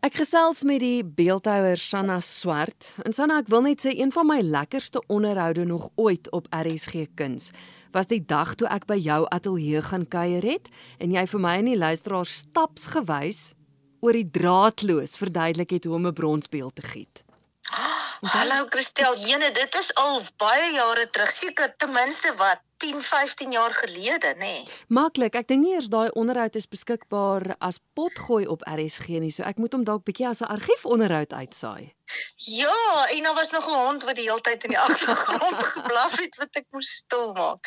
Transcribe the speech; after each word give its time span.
Ek 0.00 0.14
gesels 0.16 0.62
met 0.64 0.80
die 0.80 1.02
beeldhouer 1.04 1.76
Sanna 1.76 2.22
Swart. 2.24 2.86
En 3.04 3.12
Sanna, 3.12 3.42
ek 3.42 3.50
wil 3.52 3.66
net 3.66 3.82
sê 3.84 3.90
een 3.92 4.08
van 4.14 4.24
my 4.30 4.38
lekkerste 4.40 5.02
onderhoude 5.12 5.66
nog 5.68 5.90
ooit 6.00 6.30
op 6.32 6.48
RSG 6.56 7.10
Kuns 7.20 7.50
was 7.92 8.08
die 8.08 8.22
dag 8.24 8.54
toe 8.56 8.68
ek 8.72 8.86
by 8.88 8.96
jou 8.96 9.26
ateljee 9.34 9.82
gaan 9.84 10.06
kuier 10.08 10.46
het 10.46 10.70
en 11.04 11.12
jy 11.12 11.26
vir 11.28 11.42
my 11.44 11.52
en 11.60 11.68
die 11.68 11.76
luisteraar 11.76 12.24
stapsgewys 12.24 13.42
oor 14.00 14.16
die 14.16 14.30
draadloos 14.38 15.18
verduidelik 15.20 15.76
het 15.76 15.84
hoe 15.84 15.98
om 15.98 16.06
'n 16.06 16.16
bronsbeeld 16.16 16.80
te 16.80 16.86
giet. 16.86 17.20
Hallo 18.24 18.64
Christel, 18.72 19.20
jene, 19.20 19.52
dit 19.52 19.74
is 19.74 19.94
al 19.94 20.22
baie 20.38 20.72
jare 20.72 21.10
terug, 21.10 21.30
seker 21.30 21.74
ten 21.76 21.92
minste 21.92 22.32
wat 22.38 22.64
10, 22.80 23.02
15 23.04 23.52
jaar 23.52 23.74
gelede, 23.76 24.34
nê. 24.40 24.52
Nee. 24.64 24.64
Maklik, 24.88 25.36
ek 25.36 25.48
dink 25.50 25.64
nie 25.64 25.74
eers 25.76 25.90
daai 25.92 26.08
onderhoud 26.18 26.56
is 26.56 26.68
beskikbaar 26.70 27.54
as 27.60 27.80
potgooi 27.98 28.46
op 28.48 28.64
RSG 28.64 29.20
nie, 29.20 29.32
so 29.34 29.44
ek 29.48 29.60
moet 29.60 29.76
hom 29.76 29.84
dalk 29.84 30.04
bietjie 30.08 30.28
as 30.30 30.40
'n 30.40 30.52
argiefonderhoud 30.56 31.32
uitsaai. 31.32 31.92
Ja, 32.36 33.06
en 33.14 33.22
daar 33.22 33.34
was 33.34 33.52
nog 33.52 33.68
'n 33.68 33.78
hond 33.84 34.04
wat 34.08 34.16
die 34.16 34.28
hele 34.28 34.40
tyd 34.40 34.64
in 34.64 34.74
die 34.74 34.78
agtergrond 34.80 35.62
geblaf 35.76 36.18
het 36.18 36.36
wat 36.36 36.52
ek 36.56 36.66
moes 36.72 36.90
stil 37.04 37.32
maak. 37.32 37.64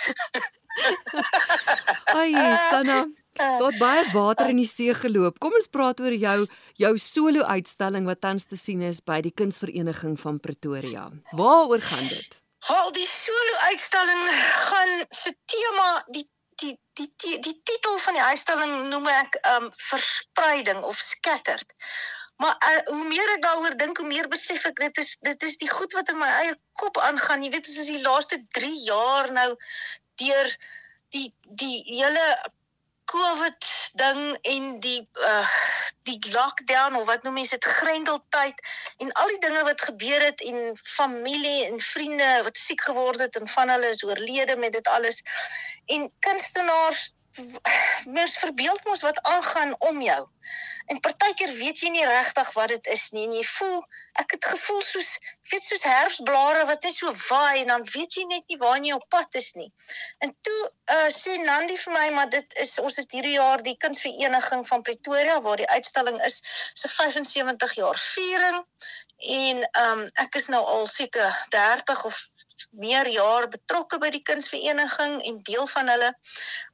Ai, 2.20 2.34
Sanna. 2.70 3.06
Tot 3.34 3.78
baie 3.82 4.06
water 4.14 4.50
in 4.50 4.60
die 4.62 4.70
see 4.70 4.94
geloop. 4.94 5.40
Kom 5.42 5.56
ons 5.58 5.68
praat 5.68 6.00
oor 6.00 6.14
jou 6.14 6.46
jou 6.78 6.94
solo 6.98 7.42
uitstalling 7.42 8.06
wat 8.06 8.22
tans 8.22 8.46
te 8.46 8.58
sien 8.58 8.82
is 8.82 9.02
by 9.02 9.22
die 9.26 9.34
Kunsvereniging 9.34 10.20
van 10.20 10.40
Pretoria. 10.40 11.10
Waaroor 11.32 11.82
gaan 11.82 12.08
dit? 12.08 12.43
Wel, 12.68 12.92
die 12.92 13.08
solo 13.08 13.56
uitstalling 13.56 14.30
gaan 14.68 15.06
se 15.10 15.36
tema 15.46 16.04
die 16.08 16.30
die 16.56 16.80
die 16.94 17.14
die 17.18 17.40
die 17.40 17.62
titel 17.64 17.98
van 17.98 18.16
die 18.16 18.24
uitstalling 18.24 18.88
noem 18.88 19.08
ek 19.12 19.36
um 19.56 19.68
verspreiding 19.90 20.80
of 20.84 20.98
scattered. 20.98 21.74
Maar 22.40 22.56
uh, 22.70 22.80
hoe 22.86 23.04
meer 23.08 23.34
ek 23.36 23.44
daaroor 23.44 23.76
dink, 23.78 24.00
hoe 24.00 24.08
meer 24.08 24.28
besef 24.32 24.64
ek 24.70 24.80
dit 24.80 25.04
is 25.04 25.12
dit 25.28 25.44
is 25.44 25.58
die 25.60 25.70
goed 25.70 25.94
wat 25.98 26.10
in 26.14 26.22
my 26.22 26.30
eie 26.40 26.56
kop 26.80 26.98
aangaan. 27.04 27.44
Jy 27.44 27.52
weet, 27.58 27.68
ons 27.68 27.84
is 27.84 27.92
die 27.92 28.02
laaste 28.06 28.40
3 28.60 28.72
jaar 28.88 29.32
nou 29.36 29.50
deur 30.24 30.56
die 31.12 31.28
die 31.44 31.84
hele 31.90 32.26
COVID 33.12 33.72
ding 34.00 34.24
en 34.56 34.76
die 34.80 35.02
uh 35.20 35.58
die 36.04 36.20
lockdown 36.32 36.96
of 37.00 37.06
wat 37.06 37.24
noem 37.24 37.34
mense 37.40 37.58
dit 37.58 37.66
grendeltyd 37.80 38.60
en 38.98 39.12
al 39.12 39.28
die 39.28 39.42
dinge 39.46 39.64
wat 39.64 39.82
gebeur 39.82 40.22
het 40.22 40.42
en 40.42 40.78
familie 40.84 41.66
en 41.66 41.80
vriende 41.82 42.30
wat 42.44 42.58
siek 42.58 42.82
geword 42.82 43.20
het 43.20 43.40
en 43.40 43.48
van 43.48 43.70
hulle 43.70 43.90
is 43.96 44.04
oorlede 44.04 44.56
met 44.56 44.72
dit 44.72 44.88
alles. 44.88 45.24
En 45.86 46.12
kunstenaars 46.20 47.12
mens 48.18 48.38
verbeel 48.38 48.78
mos 48.84 49.02
wat 49.02 49.22
aangaan 49.22 49.76
om 49.80 50.02
jou. 50.02 50.28
En 50.86 51.00
partykeer 51.00 51.54
weet 51.56 51.80
jy 51.80 51.90
nie 51.94 52.06
regtig 52.06 52.50
wat 52.54 52.68
dit 52.74 52.88
is 52.92 53.06
nie 53.16 53.24
en 53.28 53.36
jy 53.38 53.44
voel 53.48 53.78
ek 54.20 54.36
het 54.36 54.48
gevoel 54.52 54.82
soos 54.84 55.14
weet 55.52 55.64
soos 55.64 55.86
herfsblare 55.88 56.66
wat 56.68 56.84
net 56.84 56.98
so 56.98 57.14
waai 57.30 57.62
en 57.62 57.72
dan 57.72 57.86
weet 57.94 58.18
jy 58.20 58.26
net 58.28 58.44
nie 58.52 58.60
waar 58.60 58.82
jy 58.84 58.98
op 58.98 59.06
pad 59.10 59.40
is 59.40 59.54
nie. 59.60 59.70
En 60.20 60.36
toe 60.42 60.60
uh, 60.96 61.08
sê 61.16 61.38
Nandi 61.40 61.78
vir 61.86 61.96
my 61.96 62.10
maar 62.18 62.30
dit 62.34 62.60
is 62.66 62.76
ons 62.84 63.00
is 63.00 63.10
hierdie 63.16 63.38
jaar 63.38 63.64
die 63.64 63.78
kunsvereniging 63.86 64.68
van 64.68 64.84
Pretoria 64.84 65.40
waar 65.48 65.64
die 65.64 65.70
uitstalling 65.72 66.20
is 66.28 66.42
se 66.74 66.88
so 66.88 66.94
75 66.98 67.80
jaar 67.80 68.04
viering 68.10 68.62
en 69.24 69.64
um, 69.80 70.08
ek 70.20 70.36
is 70.36 70.50
nou 70.52 70.62
al 70.68 70.88
seker 70.92 71.32
30 71.56 72.06
of 72.12 72.20
meer 72.72 73.08
jaar 73.10 73.48
betrokke 73.48 74.00
by 74.02 74.10
die 74.14 74.22
kunsvereniging 74.30 75.20
en 75.28 75.40
deel 75.48 75.68
van 75.72 75.90
hulle 75.92 76.10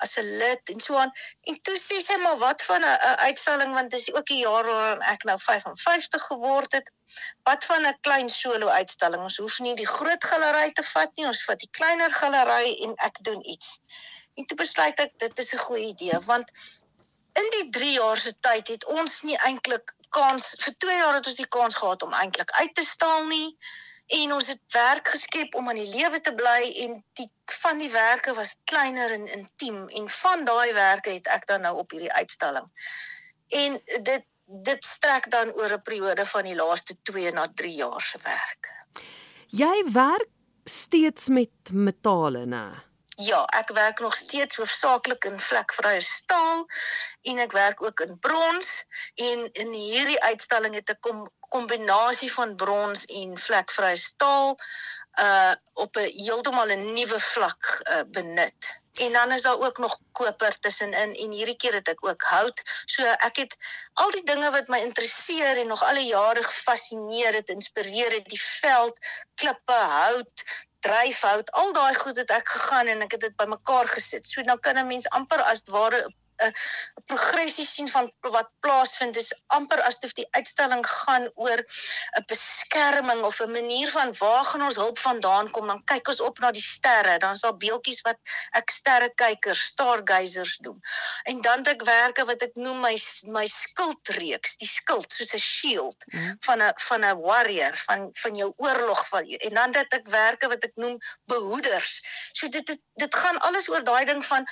as 0.05 0.17
'n 0.17 0.37
lid 0.41 0.71
en 0.73 0.79
so 0.79 0.95
aan. 0.95 1.11
En 1.51 1.59
toe 1.61 1.75
sê 1.77 1.99
sy 2.01 2.17
maar 2.23 2.37
wat 2.37 2.63
van 2.63 2.81
'n 2.81 3.19
uitstalling 3.27 3.73
want 3.73 3.91
dis 3.91 4.13
ook 4.13 4.25
die 4.25 4.41
jaar 4.41 4.65
waarin 4.65 5.01
ek 5.01 5.23
nou 5.23 5.39
55 5.39 6.23
geword 6.23 6.71
het. 6.71 6.91
Wat 7.43 7.65
van 7.65 7.85
'n 7.85 7.97
klein 8.01 8.29
solo 8.29 8.67
uitstalling? 8.67 9.21
Ons 9.21 9.37
hoef 9.37 9.59
nie 9.59 9.75
die 9.75 9.87
groot 9.87 10.23
galery 10.23 10.71
te 10.71 10.83
vat 10.83 11.15
nie, 11.15 11.25
ons 11.25 11.43
vat 11.43 11.59
die 11.59 11.71
kleiner 11.71 12.13
galery 12.13 12.75
en 12.83 12.95
ek 12.95 13.23
doen 13.23 13.41
iets. 13.45 13.79
En 14.35 14.45
toe 14.45 14.57
besluit 14.57 14.99
ek 14.99 15.11
dit 15.17 15.39
is 15.39 15.53
'n 15.53 15.65
goeie 15.67 15.87
idee 15.87 16.19
want 16.25 16.51
in 17.33 17.49
die 17.49 17.69
3 17.69 17.91
jaar 17.91 18.17
se 18.17 18.33
tyd 18.39 18.67
het 18.67 18.85
ons 18.85 19.21
nie 19.21 19.37
eintlik 19.37 19.93
kans 20.09 20.55
vir 20.63 20.73
2 20.77 20.97
jaar 20.97 21.13
het 21.13 21.27
ons 21.27 21.41
die 21.41 21.51
kans 21.55 21.75
gehad 21.75 22.03
om 22.03 22.13
eintlik 22.13 22.51
uit 22.51 22.75
te 22.75 22.85
stal 22.85 23.25
nie 23.27 23.57
en 24.09 24.33
ons 24.33 24.47
het 24.47 24.61
werk 24.73 25.11
geskep 25.13 25.55
om 25.55 25.69
aan 25.69 25.77
die 25.77 25.89
lewe 25.89 26.19
te 26.21 26.33
bly 26.33 26.71
en 26.85 26.97
die 27.19 27.29
van 27.61 27.77
die 27.81 27.91
werke 27.93 28.33
was 28.37 28.55
kleiner 28.69 29.11
en 29.13 29.27
intiem 29.27 29.87
en 29.89 30.09
van 30.09 30.45
daai 30.45 30.73
werke 30.73 31.13
het 31.13 31.29
ek 31.29 31.45
dan 31.49 31.61
nou 31.65 31.75
op 31.83 31.93
hierdie 31.93 32.13
uitstalling. 32.13 32.65
En 33.53 33.79
dit 33.85 34.25
dit 34.49 34.83
strek 34.83 35.29
dan 35.29 35.51
oor 35.53 35.73
'n 35.77 35.81
periode 35.85 36.25
van 36.25 36.43
die 36.43 36.55
laaste 36.55 36.95
2 37.03 37.31
na 37.31 37.47
3 37.55 37.73
jaar 37.73 38.01
se 38.01 38.17
werk. 38.23 38.73
Jy 39.47 39.83
werk 39.93 40.29
steeds 40.65 41.27
met 41.27 41.71
metale, 41.71 42.45
né? 42.45 42.88
Ja, 43.19 43.41
ek 43.51 43.73
werk 43.75 43.99
nog 43.99 44.15
steeds 44.15 44.55
hoofsaaklik 44.55 45.25
in 45.27 45.39
vlekvrye 45.43 45.99
staal 46.01 46.61
en 47.27 47.41
ek 47.43 47.51
werk 47.51 47.81
ook 47.83 47.99
in 48.05 48.15
brons 48.23 48.69
en 49.19 49.49
in 49.51 49.73
hierdie 49.75 50.21
uitstalling 50.23 50.77
het 50.79 50.93
ek 50.93 51.01
kom 51.03 51.25
kombinasie 51.51 52.29
van 52.31 52.55
brons 52.55 53.03
en 53.11 53.35
vlekvrye 53.35 53.99
staal 53.99 54.55
uh 55.19 55.51
op 55.83 55.99
'n 55.99 56.13
heeltemal 56.15 56.71
'n 56.71 56.93
nuwe 56.93 57.19
vlak 57.19 57.81
uh, 57.91 58.07
benut. 58.07 58.71
En 58.99 59.11
dan 59.11 59.31
is 59.31 59.41
daar 59.41 59.59
ook 59.59 59.77
nog 59.77 59.99
koper 60.11 60.59
tussenin 60.59 61.15
en 61.15 61.31
hierdie 61.31 61.55
keer 61.55 61.73
het 61.73 61.87
ek 61.87 62.05
ook 62.05 62.21
hout. 62.21 62.61
So 62.85 63.03
ek 63.03 63.35
het 63.35 63.55
al 63.93 64.11
die 64.11 64.23
dinge 64.23 64.51
wat 64.51 64.67
my 64.67 64.79
interesseer 64.79 65.57
en 65.57 65.67
nog 65.67 65.83
al 65.83 65.95
die 65.95 66.11
jare 66.11 66.43
gefassineer 66.43 67.33
het, 67.33 67.49
inspireer 67.49 68.11
het, 68.11 68.27
die 68.31 68.41
veld, 68.41 68.99
klippe, 69.35 69.79
hout, 69.93 70.43
dryfhout, 70.85 71.51
al 71.51 71.73
daai 71.73 71.95
goed 71.95 72.17
het 72.17 72.31
ek 72.31 72.49
gegaan 72.49 72.87
en 72.87 73.01
ek 73.01 73.11
het 73.11 73.21
dit 73.21 73.35
bymekaar 73.35 73.87
gesit. 73.87 74.27
So 74.27 74.43
dan 74.43 74.59
kan 74.59 74.77
'n 74.77 74.87
mens 74.87 75.09
amper 75.09 75.41
as 75.41 75.63
ware 75.65 76.05
'n 76.05 76.13
'n 76.47 76.53
progressie 77.05 77.65
sien 77.65 77.89
van 77.89 78.11
wat 78.21 78.49
plaasvind 78.59 79.17
is 79.17 79.33
amper 79.47 79.81
asof 79.81 80.13
die 80.13 80.27
uitstalling 80.31 80.85
gaan 80.87 81.29
oor 81.35 81.59
'n 81.59 82.25
beskerming 82.27 83.21
of 83.23 83.39
'n 83.39 83.51
manier 83.51 83.91
van 83.91 84.13
waar 84.19 84.45
gaan 84.45 84.61
ons 84.61 84.75
hulp 84.75 84.99
vandaan 84.99 85.51
kom. 85.51 85.67
Dan 85.67 85.83
kyk 85.83 86.07
ons 86.07 86.21
op 86.21 86.39
na 86.39 86.51
die 86.51 86.61
sterre. 86.61 87.17
Dan 87.19 87.31
is 87.31 87.41
daar 87.41 87.57
beeltjies 87.57 88.01
wat 88.01 88.17
ek 88.51 88.69
sterrekykers 88.69 89.61
stargazers 89.61 90.57
noem. 90.57 90.79
En 91.23 91.41
dan 91.41 91.57
het 91.57 91.67
ek 91.67 91.83
werke 91.83 92.25
wat 92.25 92.41
ek 92.41 92.55
noem 92.55 92.79
my 92.79 92.95
my 93.27 93.45
skildreeks 93.47 94.55
die 94.57 94.69
skild 94.69 95.11
soos 95.13 95.33
'n 95.33 95.43
shield 95.43 96.05
mm. 96.05 96.37
van 96.45 96.61
'n 96.61 96.73
van 96.87 97.05
'n 97.05 97.19
warrior 97.19 97.77
van 97.85 98.09
van 98.13 98.35
jou 98.35 98.53
oorlog 98.57 99.07
van 99.07 99.25
en 99.25 99.53
dan 99.53 99.75
het 99.75 99.93
ek 99.93 100.07
werke 100.07 100.47
wat 100.47 100.63
ek 100.63 100.75
noem 100.75 100.97
behoeders. 101.25 102.01
So 102.33 102.47
dit 102.47 102.65
dit, 102.65 102.81
dit 102.93 103.15
gaan 103.15 103.37
alles 103.37 103.69
oor 103.69 103.83
daai 103.83 104.05
ding 104.05 104.25
van 104.25 104.47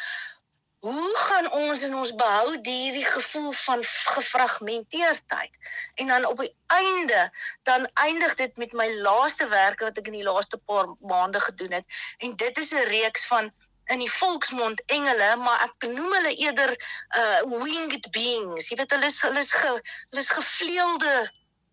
hoe 0.80 1.16
gaan 1.18 1.52
ons 1.52 1.84
in 1.84 1.96
ons 1.96 2.14
behou 2.16 2.58
hierdie 2.62 3.06
gevoel 3.06 3.52
van 3.52 3.84
gefragmenteerdheid? 3.84 5.54
En 5.96 6.08
dan 6.08 6.26
op 6.26 6.38
die 6.38 6.54
einde 6.68 7.30
dan 7.64 7.90
eindig 7.94 8.36
dit 8.36 8.58
met 8.58 8.74
my 8.74 8.90
laaste 9.02 9.48
werke 9.48 9.84
wat 9.84 9.98
ek 9.98 10.12
in 10.12 10.20
die 10.20 10.28
laaste 10.28 10.58
paar 10.58 10.94
maande 11.00 11.40
gedoen 11.40 11.80
het. 11.80 11.86
En 12.18 12.36
dit 12.36 12.58
is 12.58 12.72
'n 12.72 12.90
reeks 12.94 13.26
van 13.26 13.52
in 13.86 14.00
die 14.00 14.12
volksmond 14.12 14.84
engele 14.86 15.36
maar 15.36 15.64
ek 15.64 15.90
noem 15.90 16.14
hulle 16.14 16.36
eerder 16.36 16.76
uh 17.18 17.42
winged 17.64 18.12
beings. 18.12 18.70
Jy 18.70 18.78
weet 18.78 18.92
hulle 18.92 19.06
is 19.06 19.22
hulle 19.22 19.40
is 19.40 19.52
ge, 19.52 19.74
hulle 20.10 20.22
is 20.22 20.30
gevleelde 20.30 21.32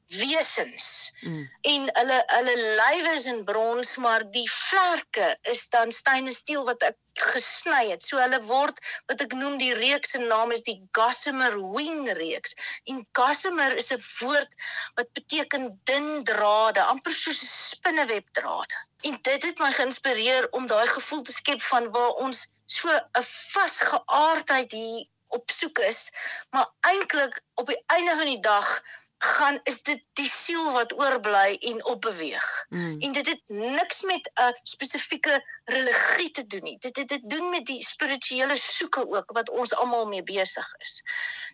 wesens 0.09 1.13
mm. 1.23 1.51
en 1.63 1.89
hulle 1.99 2.19
hulle 2.27 2.57
lywe 2.81 3.15
is 3.17 3.27
in 3.31 3.45
brons 3.45 3.97
maar 3.97 4.25
die 4.31 4.49
vlerke 4.51 5.37
is 5.51 5.69
dan 5.69 5.93
stainless 5.93 6.43
steel 6.45 6.65
wat 6.69 6.83
ek 6.83 6.99
gesny 7.15 7.91
het. 7.91 8.03
So 8.03 8.19
hulle 8.19 8.41
word 8.49 8.81
wat 9.11 9.23
ek 9.23 9.35
noem 9.39 9.57
die 9.61 9.75
reeks 9.79 10.15
se 10.15 10.21
naam 10.23 10.53
is 10.55 10.65
die 10.67 10.77
gossamer 10.97 11.57
wing 11.75 12.09
reeks. 12.19 12.57
En 12.91 13.05
gossamer 13.17 13.77
is 13.79 13.93
'n 13.93 14.03
woord 14.21 14.51
wat 14.97 15.13
beteken 15.15 15.81
dun 15.85 16.25
drade, 16.25 16.83
amper 16.83 17.15
soos 17.15 17.43
'n 17.43 17.47
spinneweb 17.47 18.27
drade. 18.33 18.75
En 19.03 19.19
dit 19.23 19.43
het 19.43 19.59
my 19.59 19.73
geïnspireer 19.73 20.49
om 20.51 20.67
daai 20.67 20.87
gevoel 20.87 21.23
te 21.23 21.33
skep 21.33 21.63
van 21.63 21.91
waar 21.91 22.15
ons 22.27 22.47
so 22.67 22.89
'n 22.91 23.27
vasgeaardheid 23.55 24.73
hier 24.73 25.07
op 25.29 25.51
soek 25.51 25.79
is, 25.79 26.11
maar 26.51 26.69
eintlik 26.81 27.43
op 27.55 27.67
die 27.67 27.83
einde 27.87 28.17
van 28.17 28.27
die 28.27 28.41
dag 28.41 28.83
gaan 29.25 29.59
is 29.71 29.83
dit 29.83 30.03
die 30.19 30.29
siel 30.29 30.73
wat 30.73 30.93
oorbly 30.99 31.57
en 31.71 31.85
opbeweeg. 31.89 32.47
Mm. 32.69 33.01
En 33.01 33.13
dit 33.13 33.27
het 33.27 33.43
niks 33.49 34.03
met 34.03 34.31
'n 34.35 34.57
spesifieke 34.63 35.41
religie 35.65 36.31
te 36.31 36.47
doen 36.47 36.63
nie. 36.63 36.77
Dit 36.79 36.97
het 36.97 37.09
dit 37.09 37.23
doen 37.31 37.51
met 37.51 37.67
die 37.67 37.81
spirituele 37.85 38.57
soeke 38.57 39.09
ook 39.09 39.33
wat 39.33 39.51
ons 39.51 39.75
almal 39.75 40.07
mee 40.07 40.23
besig 40.23 40.75
is. 40.79 41.03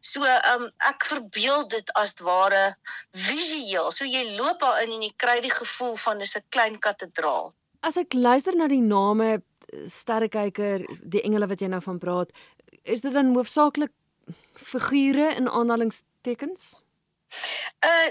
So 0.00 0.22
ehm 0.22 0.62
um, 0.62 0.70
ek 0.76 1.04
verbeel 1.04 1.68
dit 1.68 1.92
as 1.92 2.14
ware 2.22 2.76
visueel. 3.12 3.90
So 3.90 4.04
jy 4.04 4.36
loop 4.36 4.60
daarin 4.60 4.92
en 4.92 5.02
jy 5.02 5.12
kry 5.16 5.40
die 5.40 5.54
gevoel 5.54 5.96
van 5.96 6.18
dis 6.18 6.36
'n 6.36 6.44
klein 6.48 6.78
kathedraal. 6.78 7.54
As 7.80 7.96
ek 7.96 8.12
luister 8.12 8.56
na 8.56 8.68
die 8.68 8.84
name 8.84 9.42
sterrekyker, 9.84 10.84
die 11.02 11.22
engele 11.22 11.46
wat 11.46 11.60
jy 11.60 11.66
nou 11.66 11.80
van 11.80 11.98
praat, 11.98 12.32
is 12.82 13.00
dit 13.00 13.12
dan 13.12 13.34
hoofsaaklik 13.34 13.92
figure 14.54 15.34
in 15.34 15.48
aanhalingstekens? 15.48 16.82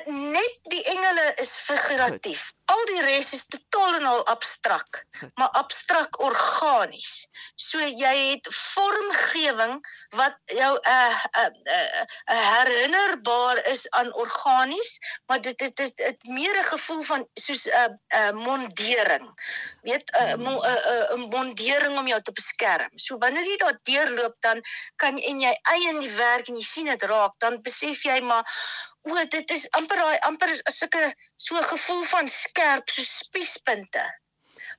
Net 0.06 0.56
die 0.74 0.84
engele 0.84 1.34
is 1.44 1.56
figuratief. 1.58 2.48
Goed. 2.48 2.60
Al 2.70 2.84
die 2.86 3.02
res 3.02 3.32
is 3.34 3.46
totaal 3.50 3.96
en 3.98 4.06
al 4.06 4.20
abstrak, 4.30 5.00
maar 5.40 5.50
abstrak 5.58 6.20
organies. 6.22 7.26
So 7.58 7.82
jy 7.82 8.12
het 8.18 8.50
vormgewing 8.54 9.80
wat 10.20 10.38
jou 10.54 10.74
'n 10.78 10.92
uh, 10.92 11.16
'n 11.16 11.40
uh, 11.40 11.50
'n 11.50 11.72
uh, 11.78 12.04
uh, 12.36 12.44
herinnerbaar 12.58 13.66
is 13.74 13.90
aan 13.90 14.14
organies, 14.14 15.00
maar 15.26 15.42
dit 15.42 15.58
dit 15.58 15.80
is 15.80 15.94
dit 15.94 16.24
meer 16.24 16.60
'n 16.60 16.70
gevoel 16.74 17.02
van 17.02 17.28
soos 17.34 17.66
'n 17.66 17.74
uh, 17.74 17.88
'n 17.88 18.38
uh, 18.38 18.46
mondering. 18.46 19.26
Weet 19.82 20.06
'n 20.12 20.24
uh, 20.24 20.34
'n 20.34 20.42
mo, 20.42 20.64
uh, 20.64 20.70
uh, 20.70 21.10
uh, 21.10 21.30
mondering 21.30 21.98
om 21.98 22.08
jou 22.08 22.22
te 22.22 22.32
beskerm. 22.32 22.92
So 22.96 23.18
wanneer 23.18 23.46
jy 23.46 23.58
daar 23.58 23.80
deurloop 23.82 24.36
dan 24.40 24.62
kan 24.96 25.18
en 25.18 25.40
jy 25.40 25.58
eie 25.74 25.90
in 25.90 26.00
die 26.00 26.16
werk 26.16 26.48
en 26.48 26.56
jy 26.56 26.66
sien 26.66 26.86
dit 26.86 27.04
raak, 27.04 27.34
dan 27.38 27.62
besef 27.62 28.04
jy 28.04 28.22
maar 28.22 28.46
O, 29.08 29.16
dit 29.36 29.52
is 29.56 29.68
amper 29.80 30.02
daai 30.02 30.18
amper 30.28 30.56
sulke 30.76 31.04
so 31.38 31.62
gevoel 31.74 32.04
van 32.14 32.28
skerp 32.28 32.90
so 32.90 33.06
spiespunte. 33.08 34.04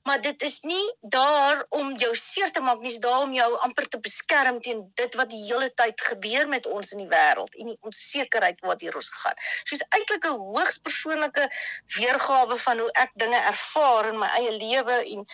Maar 0.02 0.20
dit 0.20 0.42
is 0.42 0.60
nie 0.60 0.96
daar 1.00 1.64
om 1.68 1.92
jou 1.96 2.14
seer 2.16 2.52
te 2.52 2.60
maak 2.60 2.80
nie, 2.80 2.90
dis 2.90 3.00
daar 3.04 3.24
om 3.24 3.32
jou 3.32 3.48
amper 3.66 3.88
te 3.88 4.00
beskerm 4.00 4.60
teen 4.64 4.82
dit 5.00 5.16
wat 5.18 5.30
die 5.32 5.42
hele 5.44 5.68
tyd 5.82 6.00
gebeur 6.00 6.48
met 6.48 6.66
ons 6.66 6.92
in 6.92 7.02
die 7.02 7.10
wêreld 7.10 7.56
en 7.60 7.72
die 7.72 7.78
onsekerheid 7.88 8.60
wat 8.64 8.84
hier 8.84 8.96
ons 8.96 9.10
gaan. 9.22 9.40
Soos 9.68 9.84
eintlik 9.88 10.28
'n 10.28 10.36
hoogs 10.40 10.78
persoonlike 10.78 11.48
weergawe 11.96 12.58
van 12.66 12.84
hoe 12.84 12.90
ek 13.04 13.16
dinge 13.24 13.40
ervaar 13.52 14.12
in 14.12 14.18
my 14.18 14.30
eie 14.40 14.52
lewe 14.56 15.00
en 15.16 15.26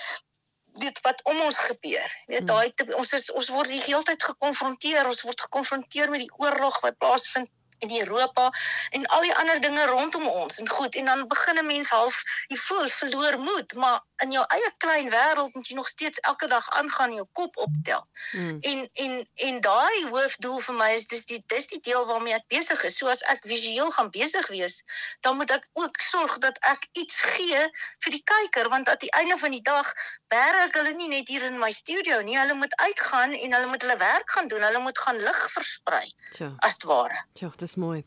dit 0.79 1.01
wat 1.03 1.23
om 1.25 1.41
ons 1.41 1.59
gebeur. 1.59 2.11
Jy 2.27 2.33
weet 2.35 2.39
hmm. 2.39 2.47
daai 2.47 2.97
ons 3.03 3.13
is 3.13 3.31
ons 3.31 3.49
word 3.49 3.73
die 3.73 3.83
hele 3.83 4.03
tyd 4.03 4.23
gekonfronteer, 4.23 5.07
ons 5.07 5.23
word 5.23 5.41
gekonfronteer 5.49 6.11
met 6.11 6.27
die 6.27 6.35
oorlog 6.43 6.81
wat 6.85 6.99
plaasvind 6.99 7.51
in 7.79 7.99
Europa 8.01 8.51
en 8.91 9.07
al 9.07 9.21
die 9.21 9.35
ander 9.35 9.61
dinge 9.61 9.87
rondom 9.87 10.29
ons 10.29 10.59
en 10.59 10.69
goed 10.69 10.95
en 10.95 11.05
dan 11.05 11.29
begin 11.29 11.59
'n 11.59 11.67
mens 11.67 11.89
half 11.89 12.23
jy 12.49 12.57
voel 12.57 12.89
verloor 12.89 13.39
moed 13.39 13.75
maar 13.75 14.01
in 14.25 14.33
jou 14.33 14.45
eie 14.55 14.71
klein 14.77 15.11
wêreld 15.13 15.55
moet 15.55 15.69
jy 15.69 15.77
nog 15.77 15.89
steeds 15.89 16.21
elke 16.21 16.49
dag 16.49 16.69
aangaan 16.71 17.11
en 17.11 17.21
jou 17.21 17.27
kop 17.33 17.57
optel. 17.57 18.07
Hmm. 18.31 18.59
En 18.61 18.91
en 18.93 19.29
en 19.35 19.61
daai 19.61 20.07
hoofdoel 20.09 20.61
vir 20.69 20.75
my 20.75 20.91
is 20.97 21.07
dis 21.07 21.25
die 21.29 21.43
dis 21.53 21.67
die 21.73 21.81
deel 21.85 22.07
waarmee 22.09 22.37
ek 22.37 22.47
besig 22.53 22.85
is. 22.89 22.97
So 23.01 23.11
as 23.13 23.23
ek 23.33 23.45
visueel 23.49 23.91
gaan 23.97 24.11
besig 24.15 24.49
wees, 24.53 24.83
dan 25.27 25.37
moet 25.41 25.51
ek 25.51 25.69
ook 25.73 26.01
sorg 26.01 26.39
dat 26.45 26.59
ek 26.69 26.87
iets 26.93 27.21
gee 27.37 27.65
vir 28.05 28.17
die 28.17 28.23
kyker 28.33 28.71
want 28.73 28.89
aan 28.89 29.01
die 29.03 29.13
einde 29.19 29.39
van 29.39 29.53
die 29.53 29.63
dag 29.63 29.93
werk 30.33 30.75
hulle 30.75 30.95
nie 30.97 31.09
net 31.09 31.29
hier 31.29 31.45
in 31.47 31.59
my 31.59 31.71
studio 31.71 32.21
nie. 32.23 32.39
Hulle 32.39 32.55
moet 32.55 32.75
uitgaan 32.81 33.37
en 33.37 33.59
hulle 33.59 33.71
moet 33.71 33.83
hulle 33.83 33.99
werk 34.01 34.31
gaan 34.31 34.49
doen. 34.49 34.63
Hulle 34.63 34.83
moet 34.83 34.99
gaan 34.99 35.21
lig 35.23 35.43
versprei. 35.53 36.07
Ja. 36.39 36.53
As 36.67 36.79
ware. 36.87 37.25
Ja, 37.41 37.51
dis 37.57 37.66
mooi. 37.75 38.05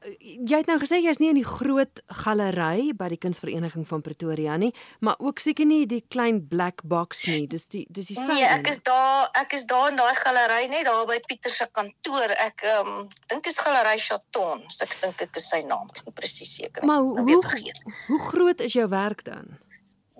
Jy 0.00 0.62
het 0.62 0.68
nou 0.70 0.78
gesê 0.80 0.96
jy's 1.04 1.18
nie 1.20 1.28
in 1.28 1.36
die 1.36 1.44
groot 1.44 2.00
galery 2.22 2.94
by 2.96 3.10
die 3.12 3.18
kunsvereniging 3.20 3.84
van 3.84 4.00
Pretoria 4.00 4.56
nie, 4.56 4.70
maar 5.04 5.20
ook 5.20 5.42
seker 5.44 5.68
nie 5.68 5.82
die 5.86 6.00
klein 6.08 6.40
black 6.48 6.80
box 6.88 7.26
nie. 7.28 7.44
Dis 7.52 7.68
die 7.68 7.84
dis 7.92 8.08
die 8.08 8.16
Nee, 8.16 8.46
ek 8.48 8.70
is 8.72 8.80
daar, 8.88 9.28
ek 9.36 9.52
is 9.58 9.66
daar 9.68 9.90
in 9.92 10.00
daai 10.00 10.16
galery 10.16 10.70
net 10.72 10.88
daar 10.88 11.04
by 11.06 11.20
Pieter 11.28 11.52
se 11.52 11.68
kantoor. 11.76 12.32
Ek 12.32 12.64
ehm 12.64 12.94
um, 12.94 13.08
dink 13.28 13.52
is 13.52 13.60
galery 13.60 13.98
Chaton. 14.00 14.64
Ek 14.80 14.96
dink 15.04 15.20
ek 15.28 15.36
is 15.36 15.50
sy 15.52 15.60
naam. 15.68 15.92
Ek 15.92 16.00
is 16.00 16.08
nie 16.08 16.16
presies 16.16 16.56
seker 16.56 16.80
nie. 16.80 16.88
Maar 16.88 17.04
hoe 17.04 17.42
hoe 18.08 18.22
groot 18.30 18.64
is 18.64 18.80
jou 18.80 18.88
werk 18.88 19.24
dan? 19.28 19.52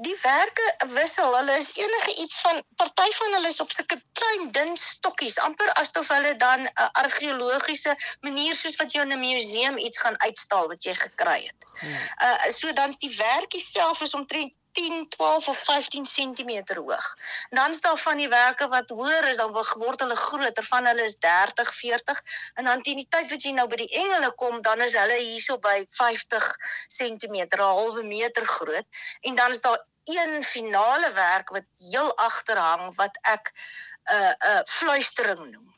Diewerke 0.02 0.66
wissel. 0.94 1.36
Hulle 1.36 1.56
is 1.58 1.70
enige 1.74 2.14
iets 2.22 2.40
van 2.40 2.62
party 2.76 3.10
van 3.18 3.32
hulle 3.36 3.48
is 3.48 3.60
op 3.60 3.72
sulke 3.72 3.98
klein 4.12 4.50
dun 4.56 4.76
stokkies, 4.76 5.38
amper 5.38 5.72
asof 5.72 6.08
hulle 6.08 6.36
dan 6.36 6.60
'n 6.60 6.70
uh, 6.74 6.88
argeologiese 7.04 7.96
manier 8.20 8.56
soos 8.56 8.76
wat 8.76 8.92
jy 8.92 9.00
in 9.00 9.12
'n 9.12 9.20
museum 9.20 9.78
iets 9.78 9.98
gaan 9.98 10.20
uitstal 10.20 10.68
wat 10.68 10.84
jy 10.84 10.94
gekry 10.94 11.40
het. 11.48 11.68
Hmm. 11.80 11.98
Uh 12.26 12.50
so 12.50 12.72
dan's 12.72 12.98
die 12.98 13.16
werkie 13.16 13.60
self 13.60 14.00
is 14.00 14.14
omtrent 14.14 14.52
10, 14.72 15.08
12 15.08 15.48
of 15.48 15.58
15 15.58 16.04
cm 16.04 16.74
hoog. 16.74 17.16
En 17.50 17.56
dan 17.56 17.74
staan 17.74 17.98
van 17.98 18.16
die 18.16 18.28
werke 18.28 18.68
wat 18.68 18.90
hoër 18.90 19.28
is, 19.28 19.36
dan 19.36 19.52
word 19.52 20.00
hulle 20.00 20.16
groter. 20.16 20.64
Van 20.64 20.86
hulle 20.86 21.04
is 21.04 21.16
30, 21.18 21.74
40 21.74 22.22
en 22.54 22.64
dan 22.64 22.82
teen 22.82 22.96
die 22.96 23.08
tyd 23.08 23.30
wat 23.30 23.42
jy 23.42 23.52
nou 23.56 23.66
by 23.68 23.80
die 23.82 23.90
engele 24.02 24.32
kom, 24.40 24.62
dan 24.62 24.80
is 24.80 24.96
hulle 24.98 25.18
hierso 25.18 25.58
by 25.58 25.84
50 25.98 26.50
cm, 26.88 27.36
'n 27.46 27.60
halwe 27.60 28.02
meter 28.02 28.46
groot. 28.46 28.86
En 29.20 29.34
dan 29.34 29.50
is 29.50 29.60
daar 29.60 29.80
een 30.04 30.44
finale 30.44 31.12
werk 31.12 31.48
wat 31.48 31.66
heel 31.76 32.16
agter 32.16 32.56
hang 32.56 32.94
wat 32.96 33.18
ek 33.22 33.52
'n 33.52 34.14
uh, 34.14 34.30
'n 34.30 34.56
uh, 34.56 34.62
fluistering 34.66 35.50
noem. 35.50 35.74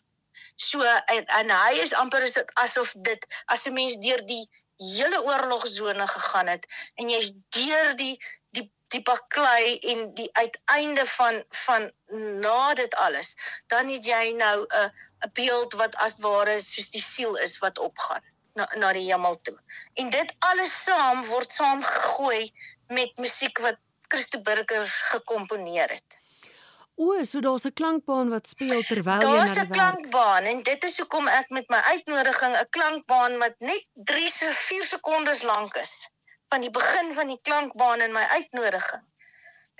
So 0.56 0.82
en, 0.82 1.24
en 1.26 1.50
hy 1.50 1.80
is 1.82 1.94
amper 1.94 2.22
is 2.22 2.38
asof 2.54 2.94
dit 2.96 3.26
as 3.46 3.66
'n 3.66 3.72
mens 3.72 3.96
deur 3.96 4.22
die 4.26 4.48
hele 4.76 5.22
oorlogsone 5.22 6.06
gegaan 6.08 6.46
het 6.46 6.66
en 6.94 7.10
jy's 7.10 7.32
deur 7.48 7.96
die 7.96 8.16
die 8.92 9.02
die 9.02 9.08
baklei 9.08 9.78
en 9.92 10.14
die 10.14 10.28
uiteinde 10.32 11.06
van 11.06 11.42
van 11.64 11.90
na 12.44 12.74
dit 12.74 12.94
alles 12.94 13.34
dan 13.72 13.88
het 13.88 14.04
jy 14.04 14.34
nou 14.36 14.66
'n 14.66 14.90
'n 15.26 15.32
beeld 15.32 15.72
wat 15.72 15.94
as 15.96 16.18
ware 16.18 16.60
soos 16.60 16.90
die 16.90 17.02
siel 17.02 17.36
is 17.36 17.58
wat 17.58 17.78
opgaan 17.78 18.22
na 18.54 18.68
na 18.76 18.92
die 18.92 19.06
hemel 19.12 19.40
toe. 19.42 19.58
En 19.94 20.10
dit 20.10 20.34
alles 20.38 20.84
saam 20.84 21.24
word 21.26 21.52
saamgegooi 21.52 22.52
met 22.88 23.16
musiek 23.16 23.58
wat 23.58 23.78
Christo 24.08 24.40
Burger 24.40 24.86
gekomponeer 25.10 25.88
het. 25.88 26.18
O, 26.96 27.22
so 27.24 27.40
daar's 27.40 27.64
'n 27.64 27.72
klankbaan 27.72 28.28
wat 28.28 28.48
speel 28.48 28.82
terwyl 28.82 29.20
jy 29.20 29.26
na 29.26 29.44
die 29.44 29.54
werk. 29.54 29.56
Daar's 29.56 29.58
'n 29.58 29.70
klankbaan 29.70 30.44
en 30.44 30.62
dit 30.62 30.84
is 30.84 30.98
hoekom 30.98 31.28
ek 31.28 31.48
met 31.48 31.68
my 31.68 31.80
uitnodiging 31.94 32.56
'n 32.56 32.68
klankbaan 32.70 33.38
wat 33.38 33.54
net 33.58 33.86
3 33.94 34.30
se 34.30 34.52
4 34.52 34.86
sekondes 34.86 35.42
lank 35.42 35.74
is 35.74 36.08
van 36.52 36.60
die 36.60 36.70
begin 36.70 37.14
van 37.16 37.32
die 37.32 37.40
klankbaan 37.48 38.04
in 38.04 38.12
my 38.12 38.22
uitnodiging 38.36 39.04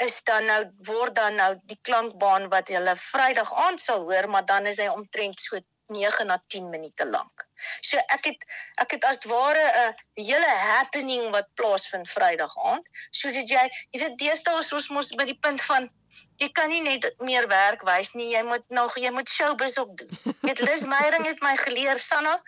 is 0.01 0.23
dan 0.25 0.47
nou 0.49 0.63
word 0.89 1.15
dan 1.15 1.37
nou 1.37 1.51
die 1.69 1.79
klankbaan 1.85 2.49
wat 2.55 2.71
jy 2.73 2.79
hulle 2.79 2.95
Vrydag 2.97 3.53
aand 3.67 3.81
sal 3.81 4.07
hoor, 4.09 4.29
maar 4.29 4.47
dan 4.49 4.67
is 4.67 4.81
hy 4.81 4.89
omtrent 4.89 5.41
so 5.41 5.61
9 5.93 6.27
na 6.27 6.39
10 6.49 6.71
minute 6.73 7.05
lank. 7.07 7.45
So 7.85 8.01
ek 8.15 8.31
het 8.31 8.47
ek 8.81 8.97
het 8.97 9.05
as 9.05 9.21
ware 9.29 9.65
'n 9.83 9.95
hele 10.17 10.53
happening 10.73 11.31
wat 11.37 11.53
plaasvind 11.61 12.09
Vrydag 12.09 12.55
aand, 12.65 12.87
sodat 13.11 13.49
jy 13.49 13.65
jy 13.93 14.01
weet 14.01 14.19
deesdae 14.19 14.59
is 14.65 14.73
ons 14.73 14.89
mos 14.89 15.13
by 15.21 15.29
die 15.29 15.39
punt 15.45 15.61
van 15.69 15.91
jy 16.41 16.49
kan 16.53 16.69
nie 16.69 16.83
net 16.83 17.07
meer 17.21 17.47
werk 17.49 17.83
wys 17.87 18.15
nie, 18.15 18.31
jy 18.33 18.43
moet 18.43 18.65
nog 18.69 18.97
jy 18.99 19.11
moet 19.11 19.29
showbiz 19.29 19.77
ook 19.79 19.97
doen. 19.97 20.11
Met 20.49 20.61
Liz 20.61 20.85
Meyering 20.85 21.27
het 21.27 21.41
my 21.43 21.57
geleer 21.57 22.01
Sanna, 22.01 22.41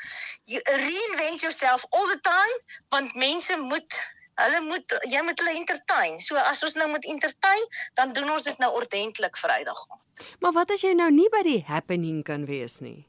you 0.44 0.61
reinvent 0.65 1.43
yourself 1.43 1.85
all 1.91 2.09
the 2.09 2.20
time 2.20 2.59
want 2.88 3.15
mense 3.15 3.56
moet 3.56 4.03
Hulle 4.42 4.60
moet 4.67 4.98
jy 5.10 5.22
moet 5.22 5.38
hulle 5.43 5.56
entertain. 5.60 6.20
So 6.20 6.36
as 6.41 6.62
ons 6.67 6.79
nou 6.81 6.88
moet 6.91 7.05
entertain, 7.05 7.67
dan 7.94 8.12
doen 8.12 8.31
ons 8.36 8.50
dit 8.50 8.58
nou 8.62 8.72
ordentlik 8.74 9.38
Vrydag 9.38 9.86
aand. 9.88 10.29
Maar 10.41 10.55
wat 10.60 10.70
as 10.74 10.84
jy 10.86 10.94
nou 10.94 11.10
nie 11.10 11.29
by 11.31 11.43
die 11.46 11.60
happening 11.67 12.22
kan 12.26 12.46
wees 12.50 12.81
nie? 12.84 13.05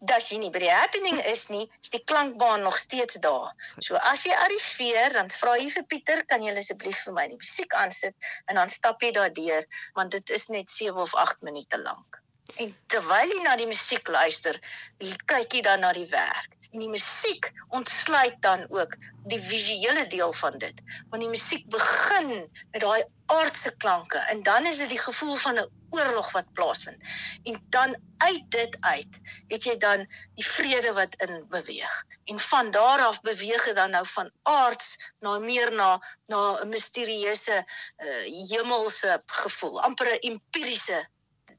dat 0.00 0.26
jy 0.28 0.38
nie 0.42 0.50
by 0.52 0.60
die 0.62 0.72
happening 0.72 1.18
is 1.30 1.46
nie, 1.52 1.64
is 1.82 1.92
die 1.94 2.02
klankbaan 2.10 2.64
nog 2.66 2.76
steeds 2.80 3.18
daar. 3.24 3.54
So 3.84 3.96
as 4.10 4.24
jy 4.26 4.34
arriveer, 4.44 5.14
dan 5.16 5.30
vra 5.32 5.56
jy 5.58 5.70
vir 5.74 5.86
Pieter, 5.92 6.22
kan 6.30 6.44
jy 6.44 6.54
asseblief 6.58 7.00
vir 7.06 7.16
my 7.16 7.26
die 7.30 7.38
musiek 7.40 7.74
aansit 7.78 8.30
en 8.50 8.60
dan 8.60 8.72
stap 8.72 9.02
jy 9.02 9.12
daardeur 9.16 9.66
want 9.98 10.14
dit 10.16 10.34
is 10.34 10.48
net 10.52 10.70
7 10.74 10.98
of 11.06 11.14
8 11.14 11.42
minute 11.46 11.80
lank. 11.84 12.20
En 12.58 12.74
terwyl 12.92 13.34
jy 13.34 13.40
na 13.44 13.56
die 13.60 13.68
musiek 13.70 14.08
luister, 14.08 14.58
kyk 15.00 15.58
jy 15.58 15.64
dan 15.64 15.84
na 15.84 15.92
die 15.96 16.08
werk. 16.10 16.57
En 16.72 16.78
die 16.78 16.88
musiek 16.88 17.52
ontsluit 17.68 18.36
dan 18.40 18.66
ook 18.68 18.96
die 19.26 19.40
visuele 19.40 20.06
deel 20.06 20.32
van 20.32 20.58
dit. 20.58 20.82
Want 21.08 21.22
die 21.22 21.30
musiek 21.30 21.68
begin 21.68 22.48
met 22.72 22.80
daai 22.80 23.04
aardse 23.26 23.76
klanke 23.76 24.18
en 24.18 24.42
dan 24.42 24.66
is 24.66 24.76
dit 24.76 24.88
die 24.88 25.00
gevoel 25.00 25.34
van 25.34 25.58
'n 25.58 25.70
oorlog 25.90 26.32
wat 26.32 26.52
plaasvind. 26.52 27.02
En 27.42 27.60
dan 27.68 27.96
uit 28.18 28.50
dit 28.50 28.76
uit, 28.80 29.18
het 29.48 29.64
jy 29.64 29.76
dan 29.76 30.06
die 30.34 30.46
vrede 30.46 30.92
wat 30.92 31.14
in 31.24 31.44
beweeg. 31.48 32.04
En 32.24 32.40
van 32.40 32.70
daar 32.70 33.00
af 33.00 33.20
beweeg 33.20 33.64
dit 33.64 33.74
dan 33.74 33.90
nou 33.90 34.06
van 34.06 34.30
aards 34.42 34.96
na 35.20 35.38
meer 35.38 35.72
na 35.72 36.00
na 36.26 36.60
'n 36.60 36.68
misterieuse 36.68 37.64
uh, 37.98 38.48
hemelse 38.50 39.22
gevoel, 39.26 39.80
amper 39.82 40.06
'n 40.12 40.18
empiriese 40.20 41.06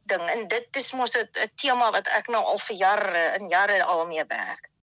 ding. 0.04 0.30
En 0.30 0.48
dit 0.48 0.68
is 0.72 0.92
mos 0.92 1.18
'n 1.18 1.30
tema 1.56 1.92
wat 1.92 2.08
ek 2.08 2.28
nou 2.28 2.44
al 2.44 2.58
vir 2.58 2.75
jare 2.75 3.24
en 3.38 3.50
jare 3.50 3.84
al 3.84 4.06
mee 4.06 4.25
werk. 4.28 4.69